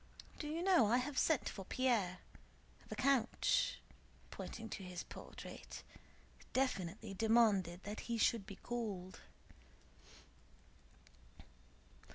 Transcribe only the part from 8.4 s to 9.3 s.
be called."